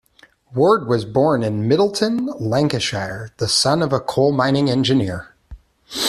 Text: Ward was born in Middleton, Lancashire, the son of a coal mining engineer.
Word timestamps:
Ward 0.55 0.87
was 0.87 1.05
born 1.05 1.43
in 1.43 1.67
Middleton, 1.67 2.25
Lancashire, 2.39 3.29
the 3.37 3.47
son 3.47 3.83
of 3.83 3.93
a 3.93 3.99
coal 3.99 4.31
mining 4.31 4.67
engineer. 4.67 5.35